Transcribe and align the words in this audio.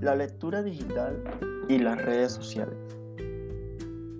la 0.00 0.14
lectura 0.14 0.62
digital 0.62 1.22
y 1.68 1.78
las 1.78 2.00
redes 2.02 2.32
sociales. 2.32 2.76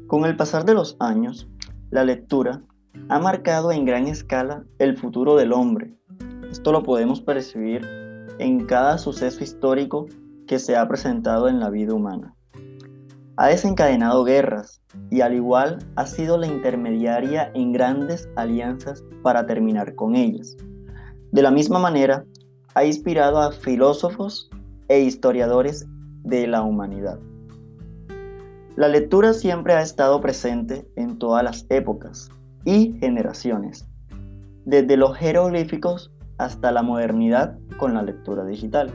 Con 0.06 0.26
el 0.26 0.36
pasar 0.36 0.64
de 0.64 0.74
los 0.74 0.96
años, 1.00 1.48
la 1.90 2.04
lectura 2.04 2.62
ha 3.08 3.18
marcado 3.18 3.72
en 3.72 3.86
gran 3.86 4.06
escala 4.06 4.64
el 4.78 4.96
futuro 4.96 5.36
del 5.36 5.52
hombre. 5.52 5.94
Esto 6.50 6.72
lo 6.72 6.82
podemos 6.82 7.22
percibir 7.22 7.86
en 8.38 8.66
cada 8.66 8.98
suceso 8.98 9.42
histórico 9.42 10.06
que 10.46 10.58
se 10.58 10.76
ha 10.76 10.86
presentado 10.86 11.48
en 11.48 11.60
la 11.60 11.70
vida 11.70 11.94
humana. 11.94 12.34
Ha 13.36 13.48
desencadenado 13.48 14.24
guerras 14.24 14.82
y 15.10 15.22
al 15.22 15.34
igual 15.34 15.78
ha 15.96 16.06
sido 16.06 16.36
la 16.36 16.46
intermediaria 16.46 17.50
en 17.54 17.72
grandes 17.72 18.28
alianzas 18.36 19.02
para 19.22 19.46
terminar 19.46 19.94
con 19.94 20.14
ellas. 20.14 20.56
De 21.32 21.42
la 21.42 21.50
misma 21.50 21.78
manera, 21.78 22.24
ha 22.74 22.84
inspirado 22.84 23.38
a 23.38 23.52
filósofos 23.52 24.50
e 24.90 25.00
historiadores 25.00 25.86
de 26.24 26.48
la 26.48 26.62
humanidad. 26.62 27.18
La 28.76 28.88
lectura 28.88 29.32
siempre 29.32 29.72
ha 29.72 29.82
estado 29.82 30.20
presente 30.20 30.86
en 30.96 31.18
todas 31.18 31.44
las 31.44 31.64
épocas 31.70 32.28
y 32.64 32.96
generaciones, 32.98 33.88
desde 34.64 34.96
los 34.96 35.16
jeroglíficos 35.16 36.10
hasta 36.38 36.72
la 36.72 36.82
modernidad 36.82 37.56
con 37.78 37.94
la 37.94 38.02
lectura 38.02 38.44
digital. 38.44 38.90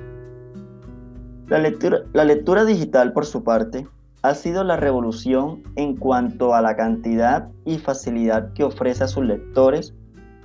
La 1.48 1.59
lectura, 1.59 2.02
la 2.13 2.26
lectura 2.26 2.66
digital, 2.66 3.13
por 3.13 3.26
su 3.26 3.43
parte, 3.43 3.88
ha 4.21 4.35
sido 4.35 4.63
la 4.63 4.76
revolución 4.76 5.63
en 5.76 5.96
cuanto 5.96 6.55
a 6.55 6.62
la 6.62 6.76
cantidad 6.76 7.49
y 7.63 7.77
facilidad 7.77 8.52
que 8.54 8.63
ofrece 8.63 9.05
a 9.05 9.07
sus 9.07 9.23
lectores 9.23 9.93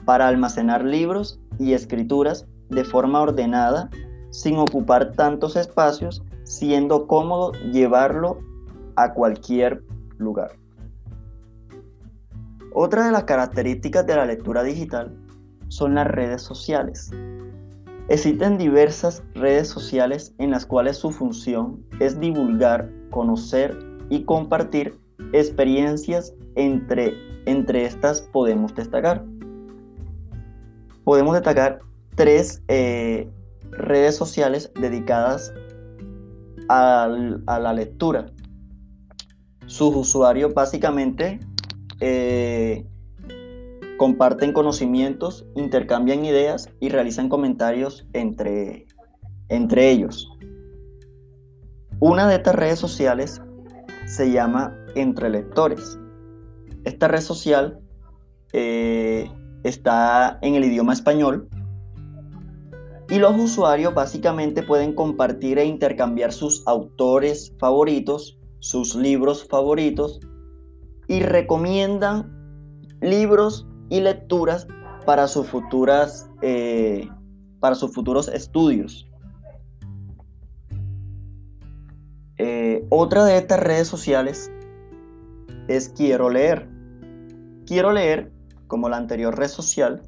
para 0.05 0.29
almacenar 0.29 0.85
libros 0.85 1.41
y 1.59 1.73
escrituras 1.73 2.47
de 2.69 2.85
forma 2.85 3.21
ordenada 3.21 3.91
sin 4.31 4.57
ocupar 4.59 5.13
tantos 5.13 5.57
espacios, 5.57 6.23
siendo 6.45 7.07
cómodo 7.07 7.53
llevarlo 7.73 8.39
a 8.97 9.13
cualquier 9.13 9.83
lugar. 10.19 10.53
Otra 12.73 13.05
de 13.05 13.13
las 13.13 13.25
características 13.25 14.07
de 14.07 14.17
la 14.17 14.27
lectura 14.27 14.63
digital 14.63 15.17
son 15.69 15.95
las 15.95 16.07
redes 16.07 16.43
sociales. 16.43 17.11
Existen 18.09 18.59
diversas 18.59 19.23
redes 19.35 19.69
sociales 19.69 20.35
en 20.39 20.51
las 20.51 20.67
cuales 20.67 20.97
su 20.97 21.11
función 21.11 21.85
es 22.01 22.19
divulgar, 22.19 22.91
conocer 23.11 23.79
y 24.09 24.25
compartir 24.25 24.99
experiencias 25.33 26.35
entre, 26.57 27.15
entre 27.47 27.85
estas 27.85 28.23
podemos 28.23 28.75
destacar. 28.75 29.25
Podemos 31.05 31.35
destacar 31.35 31.81
tres 32.17 32.63
eh, 32.69 33.29
redes 33.71 34.17
sociales 34.17 34.73
dedicadas 34.81 35.53
a, 36.69 37.09
la 37.09 37.73
lectura. 37.73 38.27
Sus 39.67 39.95
usuarios 39.95 40.55
básicamente 40.55 41.41
eh, 42.01 42.87
comparten 43.97 44.53
conocimientos, 44.53 45.47
intercambian 45.57 46.25
ideas 46.25 46.71
y 46.81 46.89
realizan 46.89 47.29
comentarios 47.29 48.07
entre, 48.13 48.87
entre 49.49 49.91
ellos. 49.91 50.31
Una 52.01 52.27
de 52.27 52.37
estas 52.37 52.55
redes 52.55 52.79
sociales 52.79 53.43
se 54.07 54.31
llama 54.31 54.75
Entre 54.95 55.29
Lectores. 55.29 55.99
Esta 56.85 57.09
red 57.09 57.21
social 57.21 57.79
eh, 58.53 59.31
está 59.65 60.39
en 60.41 60.55
el 60.55 60.65
idioma 60.65 60.93
español 60.93 61.49
y 63.11 63.19
los 63.19 63.37
usuarios 63.37 63.93
básicamente 63.93 64.63
pueden 64.63 64.95
compartir 64.95 65.59
e 65.59 65.65
intercambiar 65.65 66.33
sus 66.33 66.63
autores 66.67 67.53
favoritos, 67.59 68.39
sus 68.61 68.95
libros 68.95 69.47
favoritos 69.49 70.21
y 71.09 71.21
recomiendan 71.21 72.31
libros 73.01 73.67
y 73.89 74.01
lecturas 74.01 74.69
para 75.05 75.27
sus 75.27 75.49
futuras 75.49 76.31
eh, 76.41 77.09
para 77.59 77.75
sus 77.75 77.93
futuros 77.93 78.29
estudios. 78.29 79.09
Eh, 82.39 82.87
otra 82.91 83.25
de 83.25 83.37
estas 83.37 83.61
redes 83.61 83.89
sociales 83.89 84.51
es 85.69 85.89
Quiero 85.91 86.31
leer. 86.31 86.69
Quiero 87.67 87.93
leer, 87.93 88.33
como 88.69 88.89
la 88.89 88.97
anterior 88.97 89.37
red 89.37 89.49
social, 89.49 90.03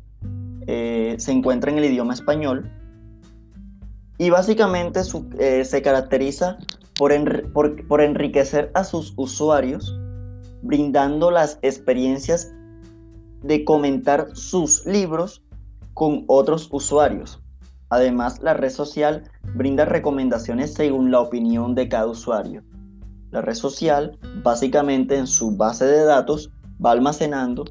eh, 0.66 1.16
se 1.18 1.32
encuentra 1.32 1.70
en 1.70 1.78
el 1.78 1.84
idioma 1.84 2.14
español 2.14 2.70
y 4.22 4.30
básicamente 4.30 5.02
se 5.02 5.82
caracteriza 5.82 6.56
por, 6.96 7.12
por 7.88 8.00
enriquecer 8.00 8.70
a 8.72 8.84
sus 8.84 9.14
usuarios, 9.16 9.98
brindando 10.62 11.32
las 11.32 11.58
experiencias 11.62 12.52
de 13.42 13.64
comentar 13.64 14.28
sus 14.34 14.86
libros 14.86 15.42
con 15.94 16.22
otros 16.28 16.68
usuarios. 16.70 17.42
Además, 17.88 18.40
la 18.40 18.54
red 18.54 18.70
social 18.70 19.24
brinda 19.56 19.86
recomendaciones 19.86 20.72
según 20.72 21.10
la 21.10 21.18
opinión 21.18 21.74
de 21.74 21.88
cada 21.88 22.06
usuario. 22.06 22.62
La 23.32 23.40
red 23.40 23.54
social, 23.54 24.20
básicamente 24.44 25.16
en 25.16 25.26
su 25.26 25.56
base 25.56 25.84
de 25.84 26.04
datos, 26.04 26.48
va 26.84 26.92
almacenando 26.92 27.64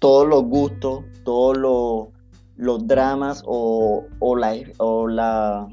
todos 0.00 0.28
los 0.28 0.42
gustos, 0.44 1.02
todos 1.24 1.56
los, 1.56 2.08
dramas 2.56 3.42
o, 3.46 4.06
la, 4.36 4.56
o 4.78 5.08
la, 5.08 5.68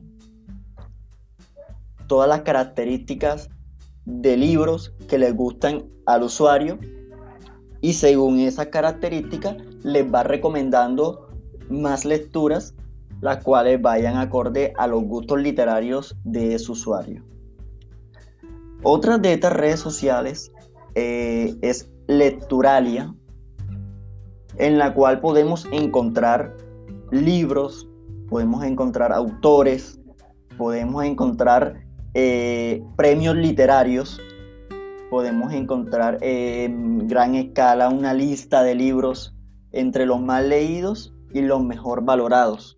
todas 2.08 2.30
las 2.30 2.42
características 2.42 3.50
de 4.06 4.38
libros 4.38 4.94
que 5.08 5.18
le 5.18 5.32
gustan 5.32 5.86
al 6.06 6.24
usuario 6.24 6.80
y 7.82 7.94
según 7.94 8.40
esa 8.40 8.70
característica 8.70 9.56
les 9.84 10.12
va 10.12 10.24
recomendando 10.24 11.30
más 11.70 12.06
lecturas 12.06 12.74
las 13.22 13.44
cuales 13.44 13.82
vayan 13.82 14.18
acorde 14.18 14.74
a 14.78 14.88
los 14.88 15.04
gustos 15.04 15.42
literarios 15.42 16.16
de 16.24 16.58
su 16.58 16.72
usuario. 16.72 17.24
Otra 18.84 19.18
de 19.18 19.34
estas 19.34 19.54
redes 19.54 19.80
sociales 19.80 20.52
eh, 20.96 21.56
es 21.62 21.90
Lecturalia, 22.08 23.14
en 24.58 24.78
la 24.78 24.94
cual 24.94 25.20
podemos 25.20 25.68
encontrar 25.72 26.56
libros, 27.12 27.88
podemos 28.30 28.64
encontrar 28.64 29.12
autores, 29.12 30.00
podemos 30.58 31.04
encontrar 31.04 31.82
eh, 32.14 32.84
premios 32.96 33.36
literarios 33.36 34.20
podemos 35.10 35.52
encontrar 35.54 36.20
en 36.22 37.08
gran 37.08 37.36
escala 37.36 37.90
una 37.90 38.14
lista 38.14 38.64
de 38.64 38.76
libros 38.76 39.36
entre 39.72 40.06
los 40.06 40.22
más 40.22 40.46
leídos 40.46 41.14
y 41.34 41.42
los 41.42 41.64
mejor 41.64 42.06
valorados. 42.06 42.78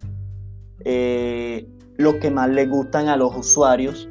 Eh, 0.84 1.68
los 1.98 2.16
que 2.16 2.32
más 2.32 2.50
les 2.50 2.70
gustan 2.70 3.08
a 3.10 3.18
los 3.18 3.36
usuarios. 3.36 4.10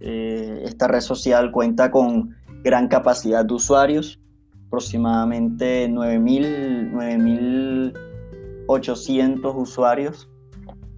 Eh, 0.00 0.62
esta 0.64 0.88
red 0.88 1.00
social 1.00 1.52
cuenta 1.52 1.90
con 1.90 2.34
gran 2.62 2.88
capacidad 2.88 3.44
de 3.44 3.54
usuarios, 3.54 4.20
aproximadamente 4.66 5.88
9.800 8.66 9.54
usuarios. 9.56 10.28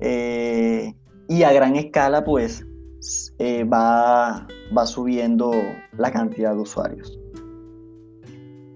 Eh, 0.00 0.94
y 1.28 1.42
a 1.42 1.52
gran 1.52 1.76
escala, 1.76 2.24
pues, 2.24 2.64
va 3.40 4.46
va 4.76 4.86
subiendo 4.86 5.52
la 5.96 6.10
cantidad 6.10 6.54
de 6.54 6.60
usuarios. 6.60 7.18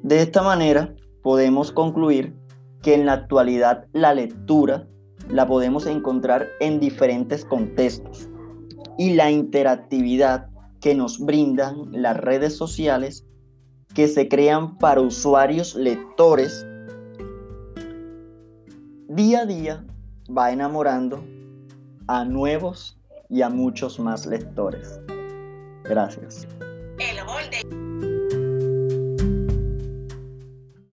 De 0.03 0.23
esta 0.23 0.43
manera, 0.43 0.95
podemos 1.23 1.73
concluir 1.73 2.35
que 2.83 2.95
en 2.95 3.07
la 3.07 3.13
actualidad 3.13 3.87
la 3.93 4.15
lectura 4.15 4.89
la 5.29 5.47
podemos 5.47 5.87
encontrar 5.87 6.49
en 6.61 6.81
diferentes 6.81 7.45
contextos 7.45 8.29
y 8.99 9.15
la 9.15 9.31
interactividad 9.31 10.49
que 10.81 10.95
nos 10.95 11.19
brindan 11.21 11.93
las 11.93 12.17
redes 12.17 12.57
sociales 12.57 13.27
que 13.95 14.09
se 14.09 14.29
crean 14.29 14.79
para 14.79 15.01
usuarios 15.01 15.75
lectores 15.75 16.67
día 19.21 19.41
a 19.41 19.45
día 19.45 19.85
va 20.35 20.51
enamorando 20.51 21.23
a 22.09 22.25
nuevos 22.25 22.99
y 23.29 23.43
a 23.43 23.51
muchos 23.51 24.01
más 24.01 24.25
lectores. 24.25 24.99
Gracias. 25.85 26.49